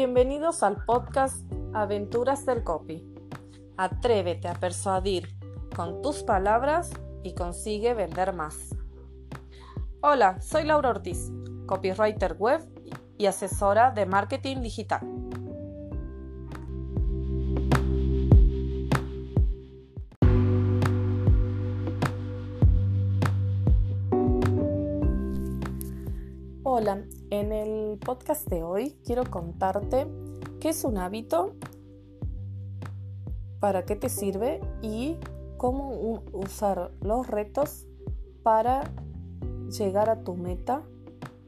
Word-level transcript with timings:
Bienvenidos 0.00 0.62
al 0.62 0.84
podcast 0.84 1.42
Aventuras 1.74 2.46
del 2.46 2.62
Copy. 2.62 3.04
Atrévete 3.76 4.46
a 4.46 4.54
persuadir 4.54 5.28
con 5.74 6.02
tus 6.02 6.22
palabras 6.22 6.90
y 7.24 7.34
consigue 7.34 7.94
vender 7.94 8.32
más. 8.32 8.76
Hola, 10.00 10.40
soy 10.40 10.62
Laura 10.62 10.90
Ortiz, 10.90 11.32
copywriter 11.66 12.36
web 12.38 12.60
y 13.18 13.26
asesora 13.26 13.90
de 13.90 14.06
marketing 14.06 14.60
digital. 14.60 15.00
Hola, 26.62 27.02
en 27.30 27.52
el 27.52 27.98
podcast 27.98 28.48
de 28.48 28.62
hoy 28.62 28.96
quiero 29.04 29.24
contarte 29.24 30.06
qué 30.60 30.70
es 30.70 30.84
un 30.84 30.98
hábito, 30.98 31.54
para 33.60 33.84
qué 33.84 33.96
te 33.96 34.08
sirve 34.08 34.60
y 34.82 35.16
cómo 35.56 36.22
usar 36.32 36.92
los 37.00 37.26
retos 37.26 37.86
para 38.42 38.90
llegar 39.76 40.08
a 40.08 40.22
tu 40.22 40.36
meta 40.36 40.82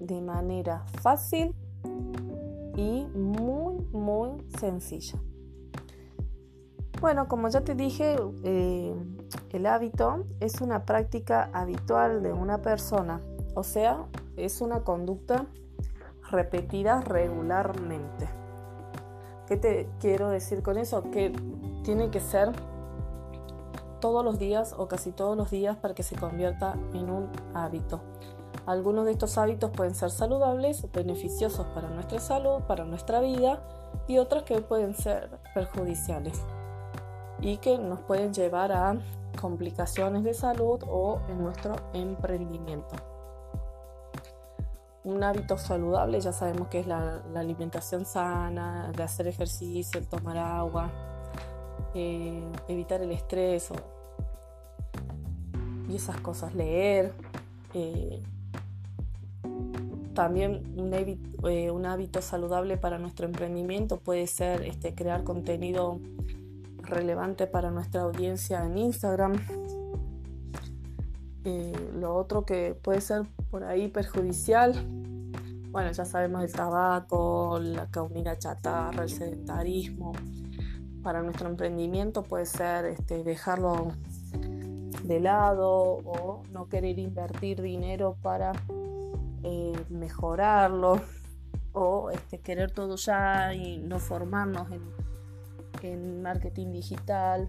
de 0.01 0.21
manera 0.21 0.85
fácil 1.01 1.55
y 2.77 3.07
muy 3.15 3.85
muy 3.93 4.31
sencilla. 4.59 5.19
Bueno, 7.01 7.29
como 7.29 7.49
ya 7.49 7.63
te 7.63 7.75
dije, 7.75 8.17
eh, 8.45 8.95
el 9.51 9.67
hábito 9.67 10.27
es 10.41 10.61
una 10.61 10.85
práctica 10.85 11.49
habitual 11.55 12.23
de 12.23 12.33
una 12.33 12.61
persona, 12.61 13.21
o 13.55 13.63
sea, 13.63 14.07
es 14.37 14.61
una 14.61 14.85
conducta 14.85 15.47
repetida 16.31 17.01
regularmente. 17.01 18.29
¿Qué 19.47 19.57
te 19.57 19.89
quiero 19.99 20.29
decir 20.29 20.63
con 20.63 20.79
eso? 20.79 21.11
Que 21.11 21.33
tiene 21.83 22.11
que 22.11 22.21
ser 22.21 22.53
todos 24.01 24.25
los 24.25 24.39
días 24.39 24.75
o 24.79 24.89
casi 24.89 25.13
todos 25.13 25.37
los 25.37 25.51
días 25.51 25.77
para 25.77 25.95
que 25.95 26.03
se 26.03 26.17
convierta 26.17 26.75
en 26.95 27.11
un 27.11 27.29
hábito. 27.55 28.01
Algunos 28.67 29.05
de 29.05 29.13
estos 29.13 29.37
hábitos 29.39 29.71
pueden 29.71 29.95
ser 29.95 30.11
saludables, 30.11 30.87
beneficiosos 30.93 31.67
para 31.75 31.89
nuestra 31.89 32.21
salud, 32.21 32.63
para 32.67 32.85
nuestra 32.85 33.21
vida 33.21 33.61
y 34.07 34.19
otros 34.19 34.45
que 34.45 34.61
pueden 34.61 34.95
ser 34.95 35.31
perjudiciales 35.55 36.41
y 37.41 37.57
que 37.57 37.79
nos 37.79 38.01
pueden 38.01 38.33
llevar 38.33 38.73
a 38.73 38.97
complicaciones 39.41 40.25
de 40.25 40.35
salud 40.35 40.83
o 40.89 41.21
en 41.29 41.43
nuestro 41.43 41.75
emprendimiento 41.93 43.20
un 45.05 45.23
hábito 45.23 45.57
saludable, 45.57 46.21
ya 46.21 46.33
sabemos 46.33 46.69
que 46.69 46.81
es 46.81 46.87
la, 46.87 47.23
alimentación 47.35 48.05
sana, 48.05 48.93
hacer 49.03 49.29
ejercicio, 49.29 50.03
tomar 50.03 50.37
agua, 50.37 50.91
eh, 51.95 52.43
evitar 52.69 53.01
el 53.03 53.11
estrés 53.11 53.71
y 55.89 55.97
esas 55.97 56.21
cosas, 56.21 56.55
leer. 56.55 57.13
Eh, 57.75 58.23
también 60.15 60.93
eh, 61.45 61.71
un, 61.71 61.87
hábito 61.87 62.21
saludable 62.21 62.77
para 62.77 62.99
nuestro 62.99 63.27
emprendimiento 63.27 63.99
puede 63.99 64.27
ser 64.27 64.63
este, 64.63 64.95
crear 64.95 65.25
contenido 65.25 65.99
relevante 66.83 67.47
para 67.47 67.71
nuestra 67.71 68.03
audiencia 68.03 68.65
en 68.65 68.77
Instagram. 68.77 69.41
Lo 71.45 72.15
otro 72.15 72.45
que 72.45 72.75
puede 72.81 73.01
ser 73.01 73.23
por 73.51 73.65
ahí 73.65 73.89
perjudicial. 73.89 74.75
Bueno, 75.71 75.93
ya 75.93 76.05
sabemos 76.05 76.43
el 76.43 76.53
tabaco, 76.53 77.59
la 77.61 77.87
comida 77.91 78.39
chatarra, 78.39 79.05
el 79.05 79.09
sedentarismo. 79.09 80.13
Para 81.03 81.23
nuestro 81.23 81.49
emprendimiento 81.49 82.23
puede 82.23 82.47
ser 82.47 82.85
este, 82.87 83.25
dejarlo 83.25 83.93
de 85.05 85.21
lado 85.21 85.99
o 86.05 86.43
no 86.53 86.69
querer 86.69 86.99
invertir 86.99 87.63
dinero 87.63 88.17
para 88.21 88.53
eh, 89.43 89.73
mejorarlo 89.89 91.01
o 91.73 92.11
este, 92.11 92.39
querer 92.39 92.71
todo 92.73 92.97
ya 92.97 93.55
y 93.55 93.79
no 93.79 93.99
formarnos 93.99 94.69
en 95.83 96.23
marketing 96.23 96.73
digital. 96.73 97.49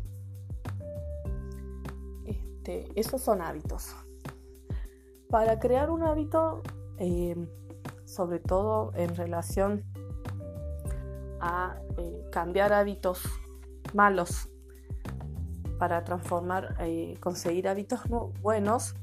Este, 2.26 2.88
esos 2.96 3.22
son 3.22 3.42
hábitos. 3.42 3.96
Para 5.30 5.60
crear 5.60 5.90
un 5.90 6.04
hábito, 6.04 6.62
eh, 6.98 7.36
sobre 8.06 8.40
todo 8.40 8.92
en 8.96 9.16
relación 9.16 9.84
a 11.40 11.80
eh, 11.98 12.26
cambiar 12.32 12.74
hábitos 12.74 13.24
malos 13.94 14.50
para 15.80 16.04
transformar, 16.04 16.76
eh, 16.82 17.16
conseguir 17.20 17.68
hábitos 17.68 18.02
buenos, 18.42 18.94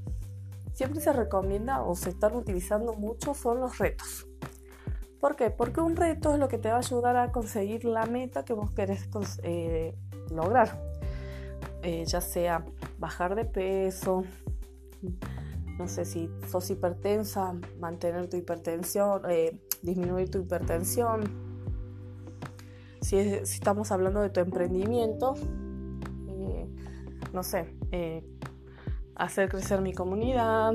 siempre 0.75 1.01
se 1.01 1.13
recomienda 1.13 1.83
o 1.83 1.97
se 1.97 2.11
están 2.11 2.37
utilizando 2.37 2.95
mucho 2.95 3.35
son 3.35 3.61
los 3.61 3.79
retos. 3.79 4.29
¿Por 5.19 5.35
qué? 5.35 5.51
Porque 5.51 5.81
un 5.81 5.97
reto 5.97 6.33
es 6.33 6.39
lo 6.39 6.47
que 6.47 6.59
te 6.59 6.69
va 6.69 6.77
a 6.77 6.79
ayudar 6.79 7.17
a 7.17 7.33
conseguir 7.33 7.85
la 7.85 8.07
meta 8.07 8.45
que 8.45 8.53
vos 8.53 8.71
querés 8.71 9.09
lograr. 10.31 10.98
Ya 11.83 12.21
sea 12.21 12.65
bajar 12.99 13.35
de 13.35 13.45
peso, 13.45 14.25
no 15.79 15.87
sé 15.87 16.05
si 16.05 16.29
sos 16.49 16.69
hipertensa, 16.71 17.55
mantener 17.79 18.29
tu 18.29 18.37
hipertensión, 18.37 19.23
eh, 19.31 19.61
disminuir 19.81 20.29
tu 20.29 20.39
hipertensión. 20.41 21.21
Si, 23.01 23.17
estamos 23.17 23.93
hablando 23.93 24.21
de 24.21 24.31
tu 24.31 24.41
emprendimiento, 24.41 25.35
eh, 26.29 26.69
no 27.33 27.45
sé, 27.45 27.77
eh, 27.93 28.25
hacer 29.15 29.49
crecer 29.49 29.81
mi 29.81 29.93
comunidad, 29.93 30.75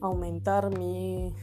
aumentar 0.00 0.76
mi, 0.76 1.34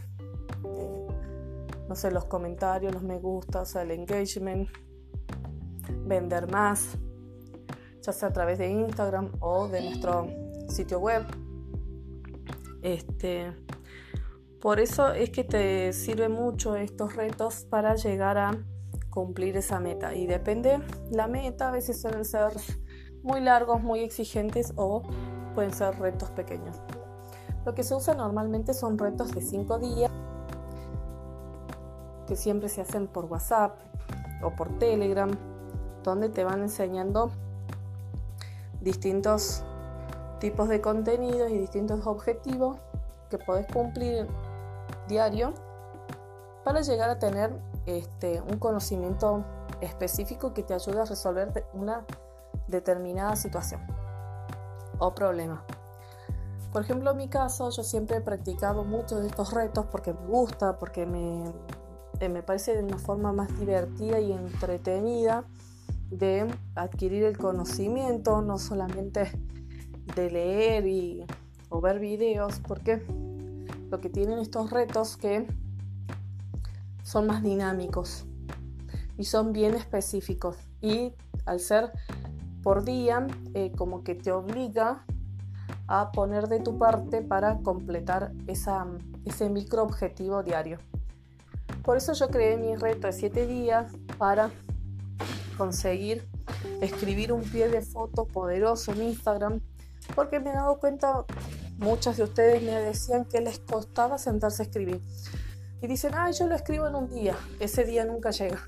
no 1.88 1.95
sé, 1.95 2.09
los 2.09 2.25
comentarios, 2.25 2.94
los 2.94 3.03
me 3.03 3.19
gustas, 3.19 3.75
el 3.75 3.91
engagement, 3.91 4.69
vender 6.07 6.50
más, 6.51 6.97
ya 8.05 8.13
sea 8.13 8.29
a 8.29 8.33
través 8.33 8.59
de 8.59 8.69
Instagram 8.69 9.31
o 9.39 9.67
de 9.67 9.81
nuestro 9.81 10.27
sitio 10.67 10.99
web. 10.99 11.23
Este, 12.83 13.51
por 14.61 14.79
eso 14.79 15.11
es 15.11 15.31
que 15.31 15.43
te 15.43 15.91
sirven 15.91 16.31
mucho 16.31 16.75
estos 16.75 17.15
retos 17.15 17.65
para 17.67 17.95
llegar 17.95 18.38
a 18.38 18.51
cumplir 19.09 19.57
esa 19.57 19.79
meta. 19.79 20.13
Y 20.13 20.27
depende 20.27 20.79
la 21.09 21.27
meta, 21.27 21.69
a 21.69 21.71
veces 21.71 21.99
suelen 21.99 22.25
ser 22.25 22.51
muy 23.23 23.41
largos, 23.41 23.81
muy 23.81 24.01
exigentes 24.01 24.73
o 24.75 25.01
pueden 25.55 25.73
ser 25.73 25.97
retos 25.99 26.29
pequeños. 26.31 26.79
Lo 27.65 27.73
que 27.73 27.83
se 27.83 27.95
usa 27.95 28.13
normalmente 28.13 28.75
son 28.75 28.99
retos 28.99 29.33
de 29.33 29.41
5 29.41 29.79
días 29.79 30.11
que 32.27 32.35
siempre 32.35 32.69
se 32.69 32.81
hacen 32.81 33.07
por 33.07 33.25
WhatsApp 33.25 33.79
o 34.44 34.51
por 34.51 34.77
Telegram, 34.77 35.31
donde 36.03 36.29
te 36.29 36.44
van 36.44 36.61
enseñando 36.61 37.31
distintos 38.85 39.63
tipos 40.40 40.69
de 40.69 40.79
contenidos 40.79 41.50
y 41.50 41.57
distintos 41.57 42.06
objetivos 42.06 42.78
que 43.29 43.40
podés 43.40 43.66
cumplir 43.68 44.28
diario 45.07 45.53
para 46.63 46.81
llegar 46.81 47.09
a 47.09 47.18
tener 47.18 47.51
este, 47.88 48.41
un 48.41 48.59
conocimiento 48.59 49.44
específico 49.81 50.53
que 50.53 50.62
te 50.62 50.75
ayude 50.75 51.01
a 51.01 51.06
resolver 51.06 51.66
una 51.74 52.06
determinada 52.68 53.35
situación 53.35 53.81
o 55.00 55.13
problema. 55.16 55.66
Por 56.71 56.83
ejemplo, 56.83 57.12
en 57.12 57.18
mi 57.18 57.27
caso, 57.27 57.69
yo 57.71 57.83
siempre 57.83 58.18
he 58.18 58.21
practicado 58.21 58.83
muchos 58.83 59.21
de 59.21 59.27
estos 59.27 59.51
retos 59.51 59.88
porque 59.88 60.13
me 60.13 60.27
gusta, 60.27 60.77
porque 60.77 61.07
me, 61.07 61.45
eh, 62.19 62.30
me 62.30 62.44
parece 62.44 62.75
de 62.75 62.83
una 62.83 63.00
forma 63.00 63.33
más 63.33 63.57
divertida 63.57 64.19
y 64.19 64.31
entretenida 64.31 65.44
de 66.10 66.48
adquirir 66.75 67.24
el 67.24 67.38
conocimiento, 67.38 68.42
no 68.42 68.57
solamente 68.57 69.31
de 70.16 70.31
leer 70.31 70.88
y, 70.88 71.25
o 71.69 71.81
ver 71.81 72.00
videos, 72.00 72.60
porque 72.60 73.06
lo 73.90 74.00
que 74.00 74.10
tienen 74.10 74.40
estos 74.40 74.72
retos 74.72 75.18
que 75.18 75.48
son 77.04 77.28
más 77.28 77.44
dinámicos 77.44 78.25
y 79.18 79.25
son 79.25 79.54
bien 79.54 79.75
específicos 79.75 80.57
y 80.81 81.13
al 81.46 81.60
ser 81.60 81.92
por 82.63 82.84
día 82.84 83.28
eh, 83.54 83.72
como 83.78 84.04
que 84.04 84.16
te 84.16 84.31
obliga 84.31 85.06
a 85.88 86.12
poner 86.12 86.48
de 86.48 86.60
tu 86.60 86.80
parte 86.80 87.22
para 87.22 87.60
completar 87.60 88.31
esa, 88.48 88.88
ese 89.24 89.50
micro 89.50 89.84
objetivo 89.84 90.42
diario. 90.42 90.80
Por 91.84 91.98
eso 91.98 92.13
yo 92.13 92.30
creé 92.30 92.57
mi 92.57 92.75
reto 92.75 93.06
de 93.06 93.13
7 93.13 93.46
días 93.46 93.92
para 94.18 94.50
conseguir 95.56 96.28
escribir 96.81 97.31
un 97.31 97.42
pie 97.42 97.69
de 97.69 97.81
foto 97.81 98.25
poderoso 98.25 98.92
en 98.92 99.04
Instagram 99.04 99.62
porque 100.13 100.40
me 100.40 100.52
he 100.52 100.54
dado 100.54 100.78
cuenta, 100.80 101.25
muchas 101.78 102.18
de 102.18 102.24
ustedes 102.24 102.62
me 102.62 102.72
decían 102.72 103.25
que 103.25 103.42
les 103.42 103.60
costaba 103.60 104.18
sentarse 104.18 104.62
a 104.62 104.66
escribir. 104.66 105.02
y 105.81 105.88
dicen, 105.88 106.13
ah, 106.16 106.31
yo 106.31 106.48
lo 106.48 106.56
escribo 106.56 106.88
en 106.88 106.96
un 106.96 107.10
día, 107.10 107.36
ese 107.60 107.84
día 107.84 108.06
nunca 108.06 108.31
llega, 108.31 108.68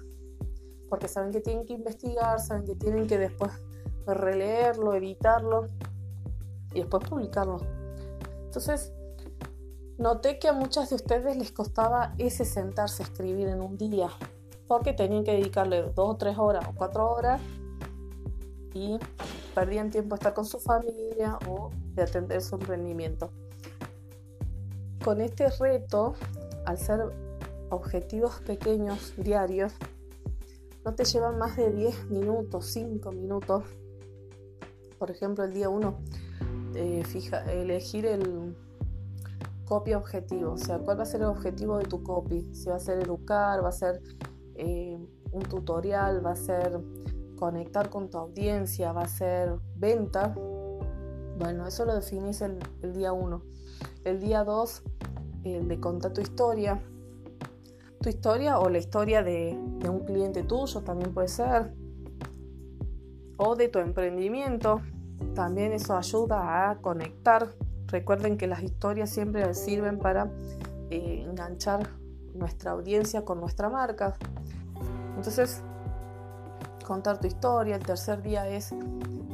porque 0.90 1.08
saben 1.08 1.32
que 1.32 1.42
tienen 1.42 1.66
que 1.66 1.74
investigar, 1.74 2.40
saben 2.40 2.66
que 2.66 2.76
tienen 2.76 3.08
que 3.08 3.18
después 3.18 3.52
releerlo, 4.06 4.94
editarlo 4.94 5.68
y 6.74 6.82
después 6.82 7.08
publicarlo. 7.10 7.60
Entonces, 8.46 8.92
noté 9.98 10.38
que 10.38 10.48
a 10.48 10.54
muchas 10.54 10.90
de 10.90 10.96
ustedes 10.96 11.38
les 11.38 11.52
costaba 11.52 12.14
ese 12.18 12.46
sentarse 12.46 13.04
a 13.04 13.06
escribir 13.08 13.48
en 13.48 13.62
un 13.62 13.78
día, 13.78 14.10
porque 14.68 14.94
tenían 14.94 15.24
que 15.24 15.32
dedicarle 15.32 15.82
dos 15.82 16.10
o 16.10 16.16
tres 16.18 16.38
horas 16.38 16.66
o 16.68 16.74
cuatro 16.76 17.10
horas 17.10 17.42
y 18.74 18.98
perdían 19.56 19.90
tiempo 19.90 20.16
a 20.16 20.18
estar 20.18 20.34
con 20.34 20.46
su 20.46 20.60
familia 20.60 21.40
o 21.48 21.72
de 21.96 22.04
atender 22.04 22.42
su 22.42 22.56
emprendimiento. 22.56 23.32
Con 25.04 25.22
este 25.22 25.50
reto, 25.50 26.16
al 26.66 26.78
ser 26.78 27.02
objetivos 27.70 28.42
pequeños 28.42 29.14
diarios, 29.18 29.74
no 30.86 30.94
te 30.96 31.06
llevan 31.06 31.38
más 31.38 31.58
de 31.58 31.72
10 31.72 32.10
minutos, 32.10 32.66
5 32.68 33.12
minutos. 33.12 33.64
Por 34.98 35.12
ejemplo, 35.12 35.44
el 35.44 35.54
día 35.54 35.70
1, 35.70 35.98
eh, 36.76 37.04
fija, 37.04 37.44
elegir 37.52 38.06
el 38.06 38.56
copy 39.66 39.94
objetivo, 39.94 40.54
o 40.54 40.58
sea, 40.58 40.80
cuál 40.80 41.00
va 41.00 41.04
a 41.04 41.06
ser 41.06 41.22
el 41.22 41.28
objetivo 41.28 41.78
de 41.78 41.86
tu 41.86 42.04
copy. 42.04 42.54
Si 42.54 42.70
va 42.70 42.76
a 42.76 42.80
ser 42.80 43.00
educar, 43.00 43.64
va 43.64 43.70
a 43.70 43.74
ser 43.74 44.02
eh, 44.58 44.98
un 45.32 45.44
tutorial, 45.44 46.26
va 46.26 46.32
a 46.32 46.36
ser 46.36 46.80
conectar 47.38 47.90
con 47.90 48.10
tu 48.10 48.18
audiencia, 48.18 48.92
va 48.92 49.04
a 49.04 49.08
ser 49.08 49.56
venta. 49.76 50.36
Bueno, 51.38 51.68
eso 51.68 51.86
lo 51.86 51.94
definís 51.94 52.42
el, 52.42 52.60
día 52.94 53.14
1. 53.14 53.42
El 54.04 54.20
día 54.20 54.44
2, 54.44 54.84
el 55.44 55.68
de 55.68 55.80
contar 55.80 56.14
tu 56.14 56.22
historia. 56.22 56.82
Tu 58.02 58.10
historia 58.10 58.60
o 58.60 58.70
la 58.70 58.80
historia 58.80 59.24
de, 59.24 59.58
de 59.80 59.90
un 59.90 60.00
cliente 60.00 60.44
tuyo 60.44 60.82
también 60.82 61.14
puede 61.14 61.28
ser. 61.28 61.74
O 63.38 63.56
de 63.56 63.68
tu 63.70 63.80
emprendimiento. 63.80 64.82
También 65.36 65.74
eso 65.74 65.96
ayuda 65.96 66.72
a 66.72 66.82
conectar. 66.82 67.50
Recuerden 67.88 68.38
que 68.38 68.48
las 68.48 68.64
historias 68.64 69.10
siempre 69.10 69.54
sirven 69.54 70.00
para 70.00 70.32
eh, 70.90 71.24
enganchar 71.28 71.88
nuestra 72.38 72.72
audiencia 72.72 73.26
con 73.26 73.40
nuestra 73.40 73.70
marca. 73.70 74.16
Entonces, 75.16 75.62
contar 76.86 77.20
tu 77.20 77.28
historia. 77.28 77.76
El 77.76 77.84
tercer 77.84 78.22
día 78.22 78.48
es 78.48 78.74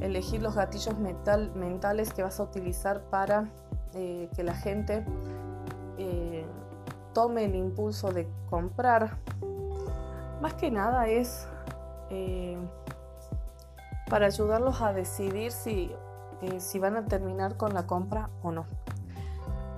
elegir 0.02 0.42
los 0.42 0.56
gatillos 0.56 0.98
mentales 0.98 2.12
que 2.14 2.24
vas 2.24 2.40
a 2.40 2.44
utilizar 2.44 3.02
para 3.04 3.50
eh, 3.94 4.30
que 4.36 4.44
la 4.44 4.56
gente 4.56 5.06
eh, 5.98 6.46
tome 7.14 7.46
el 7.46 7.56
impulso 7.56 8.12
de 8.12 8.28
comprar. 8.50 9.18
Más 10.42 10.56
que 10.56 10.72
nada 10.72 11.08
es 11.08 11.48
eh, 12.10 12.58
para 14.10 14.26
ayudarlos 14.26 14.82
a 14.82 14.92
decidir 14.92 15.52
si, 15.52 15.92
si 16.58 16.80
van 16.80 16.98
a 16.98 17.06
terminar 17.06 17.56
con 17.56 17.74
la 17.74 17.86
compra 17.86 18.30
o 18.42 18.52
no. 18.52 18.66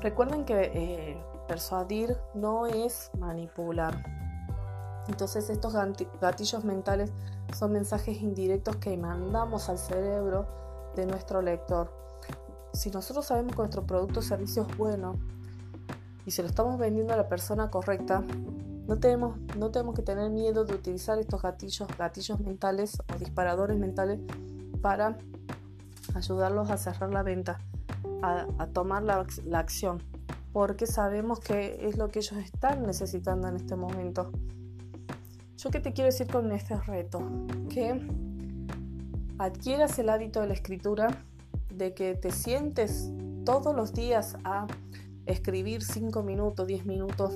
Recuerden 0.01 0.45
que 0.45 1.21
persuadir 1.47 2.17
no 2.33 2.67
es 2.67 3.11
manipular. 3.19 4.03
Entonces 5.07 5.49
estos 5.49 5.73
gatillos 6.19 6.63
mentales 6.63 7.11
son 7.53 7.73
mensajes 7.73 8.21
indirectos 8.21 8.77
que 8.77 8.97
mandamos 8.97 9.69
al 9.69 9.77
cerebro 9.77 10.47
de 10.95 11.05
nuestro 11.05 11.41
lector. 11.41 11.91
Si 12.73 12.89
nosotros 12.89 13.25
sabemos 13.25 13.53
que 13.53 13.59
nuestro 13.59 13.85
producto 13.85 14.19
o 14.19 14.23
servicio 14.23 14.65
es 14.67 14.77
bueno 14.77 15.15
y 16.25 16.31
se 16.31 16.41
lo 16.41 16.47
estamos 16.47 16.77
vendiendo 16.79 17.13
a 17.13 17.17
la 17.17 17.29
persona 17.29 17.69
correcta, 17.69 18.23
no 18.87 18.97
tenemos, 18.97 19.37
no 19.57 19.71
tenemos 19.71 19.95
que 19.95 20.01
tener 20.01 20.29
miedo 20.29 20.65
de 20.65 20.73
utilizar 20.73 21.17
estos 21.19 21.41
gatillos, 21.41 21.87
gatillos 21.97 22.39
mentales 22.39 23.01
o 23.13 23.17
disparadores 23.17 23.77
mentales 23.77 24.19
para 24.81 25.17
ayudarlos 26.13 26.69
a 26.69 26.77
cerrar 26.77 27.11
la 27.11 27.23
venta, 27.23 27.59
a, 28.21 28.67
tomar 28.67 29.03
la, 29.03 29.25
la 29.45 29.59
acción, 29.59 30.01
porque 30.55 30.87
sabemos 30.87 31.41
que 31.41 31.85
es 31.85 31.97
lo 31.97 32.07
que 32.07 32.19
ellos 32.19 32.37
están 32.37 32.83
necesitando 32.83 33.49
en 33.49 33.57
este 33.57 33.75
momento. 33.75 34.31
¿Yo 35.57 35.69
qué 35.69 35.81
te 35.81 35.91
quiero 35.91 36.05
decir 36.05 36.27
con 36.27 36.49
este 36.53 36.77
reto? 36.77 37.21
Que 37.67 37.99
adquieras 39.37 39.99
el 39.99 40.07
hábito 40.07 40.39
de 40.39 40.47
la 40.47 40.53
escritura, 40.53 41.25
de 41.73 41.93
que 41.93 42.15
te 42.15 42.31
sientes 42.31 43.11
todos 43.43 43.75
los 43.75 43.91
días 43.91 44.37
a 44.45 44.65
escribir 45.25 45.83
5 45.83 46.23
minutos, 46.23 46.65
10 46.65 46.85
minutos. 46.85 47.33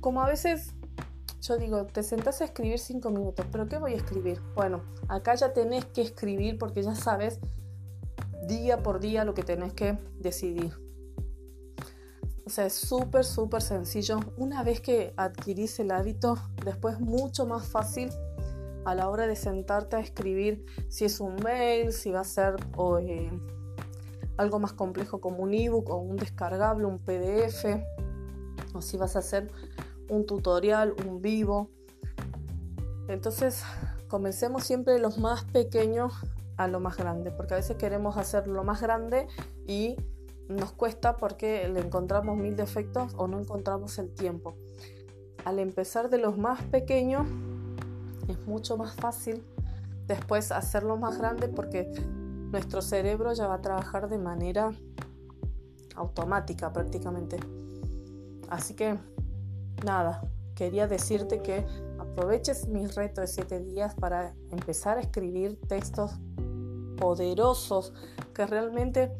Como 0.00 0.20
a 0.20 0.28
veces 0.28 0.74
yo 1.40 1.56
digo, 1.56 1.86
te 1.86 2.02
sentás 2.02 2.42
a 2.42 2.44
escribir 2.44 2.80
5 2.80 3.08
minutos, 3.08 3.46
pero 3.50 3.66
¿qué 3.66 3.78
voy 3.78 3.94
a 3.94 3.96
escribir? 3.96 4.42
Bueno, 4.54 4.82
acá 5.08 5.36
ya 5.36 5.54
tenés 5.54 5.86
que 5.86 6.02
escribir 6.02 6.58
porque 6.58 6.82
ya 6.82 6.94
sabes 6.94 7.40
día 8.46 8.82
por 8.82 9.00
día 9.00 9.24
lo 9.24 9.32
que 9.32 9.42
tenés 9.42 9.72
que 9.72 9.96
decidir. 10.18 10.83
O 12.46 12.50
sea, 12.50 12.66
es 12.66 12.74
súper, 12.74 13.24
súper 13.24 13.62
sencillo. 13.62 14.20
Una 14.36 14.62
vez 14.62 14.80
que 14.80 15.14
adquirís 15.16 15.78
el 15.80 15.90
hábito, 15.90 16.36
después 16.64 17.00
mucho 17.00 17.46
más 17.46 17.66
fácil 17.66 18.10
a 18.84 18.94
la 18.94 19.08
hora 19.08 19.26
de 19.26 19.34
sentarte 19.34 19.96
a 19.96 20.00
escribir 20.00 20.64
si 20.88 21.06
es 21.06 21.20
un 21.20 21.36
mail, 21.36 21.92
si 21.92 22.10
va 22.10 22.20
a 22.20 22.24
ser 22.24 22.56
eh, 23.00 23.30
algo 24.36 24.58
más 24.58 24.74
complejo 24.74 25.20
como 25.20 25.38
un 25.38 25.54
ebook 25.54 25.88
o 25.88 25.96
un 25.96 26.16
descargable, 26.16 26.84
un 26.84 26.98
PDF, 26.98 27.64
o 28.74 28.82
si 28.82 28.98
vas 28.98 29.16
a 29.16 29.20
hacer 29.20 29.50
un 30.10 30.26
tutorial, 30.26 30.94
un 31.06 31.22
vivo. 31.22 31.70
Entonces, 33.08 33.62
comencemos 34.08 34.64
siempre 34.64 34.94
de 34.94 35.00
los 35.00 35.18
más 35.18 35.44
pequeños 35.44 36.12
a 36.56 36.68
lo 36.68 36.78
más 36.78 36.96
grande, 36.96 37.30
porque 37.30 37.54
a 37.54 37.56
veces 37.56 37.76
queremos 37.76 38.16
hacer 38.16 38.46
lo 38.46 38.64
más 38.64 38.80
grande 38.80 39.28
y 39.66 39.96
nos 40.48 40.72
cuesta 40.72 41.16
porque 41.16 41.68
le 41.68 41.80
encontramos 41.80 42.36
mil 42.36 42.56
defectos 42.56 43.14
o 43.16 43.28
no 43.28 43.40
encontramos 43.40 43.98
el 43.98 44.14
tiempo. 44.14 44.54
Al 45.44 45.58
empezar 45.58 46.10
de 46.10 46.18
los 46.18 46.38
más 46.38 46.62
pequeños 46.62 47.26
es 48.28 48.46
mucho 48.46 48.76
más 48.76 48.94
fácil 48.94 49.42
después 50.06 50.52
hacerlo 50.52 50.96
más 50.96 51.18
grande 51.18 51.48
porque 51.48 51.90
nuestro 52.50 52.82
cerebro 52.82 53.32
ya 53.32 53.46
va 53.46 53.54
a 53.54 53.62
trabajar 53.62 54.08
de 54.08 54.18
manera 54.18 54.70
automática 55.96 56.72
prácticamente. 56.72 57.38
Así 58.48 58.74
que 58.74 58.98
nada, 59.84 60.22
quería 60.54 60.86
decirte 60.86 61.42
que 61.42 61.66
aproveches 61.98 62.68
mi 62.68 62.86
reto 62.86 63.20
de 63.20 63.26
7 63.26 63.60
días 63.60 63.94
para 63.94 64.34
empezar 64.50 64.98
a 64.98 65.00
escribir 65.00 65.58
textos 65.68 66.12
poderosos 66.96 67.92
que 68.34 68.46
realmente 68.46 69.12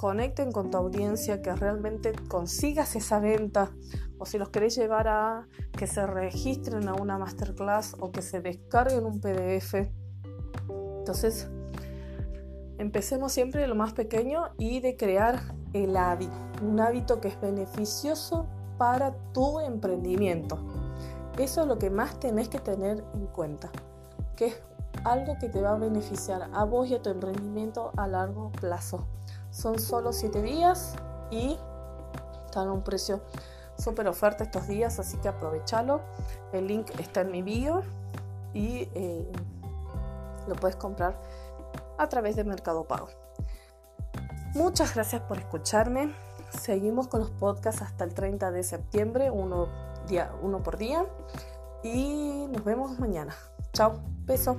conecten 0.00 0.50
con 0.50 0.70
tu 0.70 0.78
audiencia, 0.78 1.42
que 1.42 1.54
realmente 1.54 2.14
consigas 2.26 2.96
esa 2.96 3.20
venta 3.20 3.70
o 4.18 4.24
si 4.24 4.38
los 4.38 4.48
querés 4.48 4.74
llevar 4.74 5.08
a 5.08 5.46
que 5.76 5.86
se 5.86 6.06
registren 6.06 6.88
a 6.88 6.94
una 6.94 7.18
masterclass 7.18 7.96
o 8.00 8.10
que 8.10 8.22
se 8.22 8.40
descarguen 8.40 9.04
un 9.04 9.20
PDF. 9.20 9.74
Entonces, 11.00 11.50
empecemos 12.78 13.32
siempre 13.32 13.60
de 13.60 13.68
lo 13.68 13.74
más 13.74 13.92
pequeño 13.92 14.44
y 14.56 14.80
de 14.80 14.96
crear 14.96 15.38
el 15.74 15.94
hábito, 15.98 16.32
un 16.62 16.80
hábito 16.80 17.20
que 17.20 17.28
es 17.28 17.38
beneficioso 17.38 18.46
para 18.78 19.12
tu 19.34 19.60
emprendimiento. 19.60 20.56
Eso 21.36 21.60
es 21.60 21.66
lo 21.66 21.78
que 21.78 21.90
más 21.90 22.18
tenés 22.18 22.48
que 22.48 22.58
tener 22.58 23.04
en 23.12 23.26
cuenta, 23.26 23.70
que 24.34 24.46
es 24.46 24.62
algo 25.04 25.36
que 25.38 25.50
te 25.50 25.60
va 25.60 25.72
a 25.72 25.78
beneficiar 25.78 26.48
a 26.54 26.64
vos 26.64 26.88
y 26.88 26.94
a 26.94 27.02
tu 27.02 27.10
emprendimiento 27.10 27.92
a 27.98 28.06
largo 28.06 28.50
plazo. 28.52 29.06
Son 29.50 29.78
solo 29.78 30.12
7 30.12 30.42
días 30.42 30.94
y 31.30 31.58
están 32.46 32.68
a 32.68 32.72
un 32.72 32.82
precio 32.82 33.20
súper 33.78 34.08
oferta 34.08 34.44
estos 34.44 34.68
días, 34.68 34.98
así 34.98 35.16
que 35.18 35.28
aprovechalo. 35.28 36.00
El 36.52 36.66
link 36.66 36.90
está 36.98 37.22
en 37.22 37.30
mi 37.30 37.42
bio 37.42 37.82
y 38.52 38.88
eh, 38.94 39.30
lo 40.46 40.54
puedes 40.56 40.76
comprar 40.76 41.18
a 41.98 42.08
través 42.08 42.36
de 42.36 42.44
Mercado 42.44 42.84
Pago. 42.84 43.08
Muchas 44.54 44.94
gracias 44.94 45.22
por 45.22 45.38
escucharme. 45.38 46.14
Seguimos 46.50 47.06
con 47.06 47.20
los 47.20 47.30
podcasts 47.30 47.82
hasta 47.82 48.04
el 48.04 48.14
30 48.14 48.50
de 48.50 48.64
septiembre, 48.64 49.30
uno, 49.30 49.68
día, 50.08 50.32
uno 50.42 50.62
por 50.62 50.76
día. 50.76 51.06
Y 51.82 52.46
nos 52.50 52.64
vemos 52.64 52.98
mañana. 52.98 53.34
Chao, 53.72 54.00
beso. 54.26 54.56